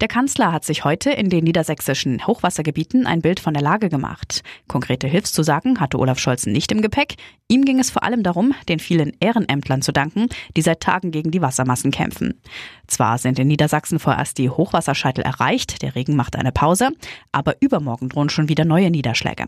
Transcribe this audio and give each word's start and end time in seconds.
Der 0.00 0.08
Kanzler 0.08 0.50
hat 0.50 0.64
sich 0.64 0.84
heute 0.84 1.10
in 1.10 1.28
den 1.28 1.44
niedersächsischen 1.44 2.26
Hochwassergebieten 2.26 3.06
ein 3.06 3.20
Bild 3.20 3.38
von 3.38 3.52
der 3.52 3.62
Lage 3.62 3.90
gemacht. 3.90 4.42
Konkrete 4.66 5.06
Hilfszusagen 5.06 5.78
hatte 5.78 5.98
Olaf 5.98 6.18
Scholz 6.18 6.46
nicht 6.46 6.72
im 6.72 6.80
Gepäck. 6.80 7.16
Ihm 7.48 7.66
ging 7.66 7.78
es 7.78 7.90
vor 7.90 8.02
allem 8.02 8.22
darum, 8.22 8.54
den 8.70 8.78
vielen 8.78 9.12
Ehrenämtlern 9.20 9.82
zu 9.82 9.92
danken, 9.92 10.28
die 10.56 10.62
seit 10.62 10.80
Tagen 10.80 11.10
gegen 11.10 11.30
die 11.30 11.42
Wassermassen 11.42 11.90
kämpfen. 11.90 12.40
Zwar 12.86 13.18
sind 13.18 13.38
in 13.38 13.48
Niedersachsen 13.48 13.98
vorerst 13.98 14.38
die 14.38 14.48
Hochwasserscheitel 14.48 15.22
erreicht, 15.22 15.82
der 15.82 15.94
Regen 15.94 16.16
macht 16.16 16.34
eine 16.34 16.52
Pause, 16.52 16.90
aber 17.30 17.56
übermorgen 17.60 18.08
drohen 18.08 18.30
schon 18.30 18.48
wieder 18.48 18.64
neue 18.64 18.90
Niederschläge. 18.90 19.44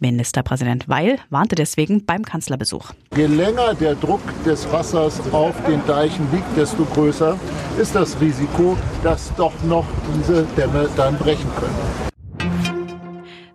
Ministerpräsident 0.00 0.88
Weil 0.88 1.18
warnte 1.28 1.54
deswegen 1.54 2.06
beim 2.06 2.24
Kanzlerbesuch. 2.24 2.92
Je 3.16 3.26
länger 3.26 3.74
der 3.74 3.94
Druck 3.94 4.22
des 4.44 4.70
Wassers 4.72 5.20
auf 5.32 5.54
den 5.66 5.84
Deichen 5.86 6.26
liegt, 6.32 6.56
desto 6.56 6.84
größer 6.84 7.38
ist 7.78 7.94
das 7.94 8.20
Risiko, 8.20 8.76
dass 9.02 9.34
doch 9.36 9.52
noch 9.64 9.79
diese 10.16 10.44
Dämme 10.56 10.88
dann 10.96 11.16
brechen 11.18 11.50
können. 11.58 12.10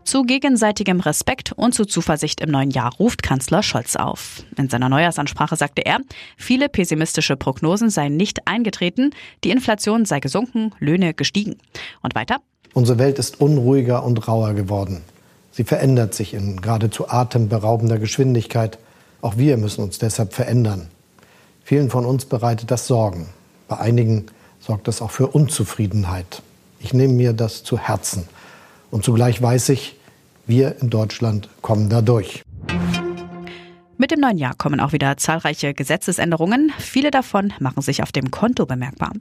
Zu 0.03 0.21
gegenseitigem 0.21 0.99
Respekt 0.99 1.51
und 1.53 1.73
zu 1.73 1.83
Zuversicht 1.83 2.39
im 2.39 2.51
neuen 2.51 2.69
Jahr 2.69 2.93
ruft 2.99 3.23
Kanzler 3.23 3.63
Scholz 3.63 3.95
auf. 3.95 4.43
In 4.55 4.69
seiner 4.69 4.87
Neujahrsansprache 4.87 5.55
sagte 5.55 5.83
er, 5.83 5.97
viele 6.37 6.69
pessimistische 6.69 7.35
Prognosen 7.35 7.89
seien 7.89 8.15
nicht 8.15 8.47
eingetreten, 8.47 9.09
die 9.43 9.49
Inflation 9.49 10.05
sei 10.05 10.19
gesunken, 10.19 10.71
Löhne 10.79 11.15
gestiegen. 11.15 11.57
Und 12.01 12.13
weiter? 12.13 12.37
Unsere 12.73 12.99
Welt 12.99 13.19
ist 13.19 13.41
unruhiger 13.41 14.05
und 14.05 14.27
rauer 14.27 14.53
geworden. 14.53 15.01
Sie 15.51 15.63
verändert 15.63 16.13
sich 16.13 16.33
in 16.33 16.61
geradezu 16.61 17.09
atemberaubender 17.09 17.97
Geschwindigkeit. 17.97 18.77
Auch 19.21 19.37
wir 19.37 19.57
müssen 19.57 19.81
uns 19.81 19.97
deshalb 19.97 20.33
verändern. 20.33 20.87
Vielen 21.63 21.89
von 21.89 22.05
uns 22.05 22.25
bereitet 22.25 22.69
das 22.69 22.85
Sorgen. 22.85 23.29
Bei 23.67 23.79
einigen 23.79 24.27
sorgt 24.65 24.87
das 24.87 25.01
auch 25.01 25.11
für 25.11 25.27
Unzufriedenheit. 25.27 26.41
Ich 26.79 26.93
nehme 26.93 27.13
mir 27.13 27.33
das 27.33 27.63
zu 27.63 27.77
Herzen. 27.77 28.27
Und 28.91 29.03
zugleich 29.03 29.41
weiß 29.41 29.69
ich, 29.69 29.95
wir 30.47 30.81
in 30.81 30.89
Deutschland 30.89 31.49
kommen 31.61 31.89
da 31.89 32.01
durch. 32.01 32.43
Mit 33.97 34.11
dem 34.11 34.19
neuen 34.19 34.37
Jahr 34.37 34.55
kommen 34.55 34.79
auch 34.79 34.91
wieder 34.91 35.15
zahlreiche 35.17 35.73
Gesetzesänderungen. 35.73 36.73
Viele 36.77 37.11
davon 37.11 37.53
machen 37.59 37.81
sich 37.81 38.03
auf 38.03 38.11
dem 38.11 38.29
Konto 38.29 38.65
bemerkbar. 38.65 39.13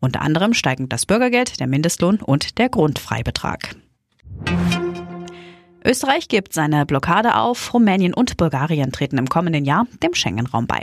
Unter 0.00 0.20
anderem 0.20 0.52
steigen 0.52 0.88
das 0.88 1.06
Bürgergeld, 1.06 1.60
der 1.60 1.66
Mindestlohn 1.66 2.16
und 2.20 2.58
der 2.58 2.68
Grundfreibetrag. 2.68 3.74
Österreich 5.84 6.28
gibt 6.28 6.52
seine 6.52 6.84
Blockade 6.86 7.36
auf. 7.36 7.72
Rumänien 7.72 8.14
und 8.14 8.36
Bulgarien 8.36 8.92
treten 8.92 9.18
im 9.18 9.28
kommenden 9.28 9.64
Jahr 9.64 9.86
dem 10.02 10.14
Schengen-Raum 10.14 10.66
bei. 10.66 10.82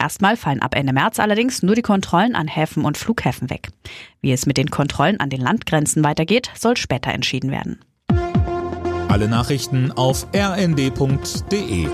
Erstmal 0.00 0.36
fallen 0.36 0.62
ab 0.62 0.74
Ende 0.74 0.92
März 0.92 1.18
allerdings 1.18 1.62
nur 1.62 1.74
die 1.74 1.82
Kontrollen 1.82 2.34
an 2.34 2.48
Häfen 2.48 2.84
und 2.84 2.98
Flughäfen 2.98 3.50
weg. 3.50 3.70
Wie 4.20 4.32
es 4.32 4.46
mit 4.46 4.56
den 4.56 4.70
Kontrollen 4.70 5.20
an 5.20 5.30
den 5.30 5.40
Landgrenzen 5.40 6.04
weitergeht, 6.04 6.50
soll 6.54 6.76
später 6.76 7.12
entschieden 7.12 7.50
werden. 7.50 7.80
Alle 9.08 9.28
Nachrichten 9.28 9.92
auf 9.92 10.26
rnd.de 10.34 11.88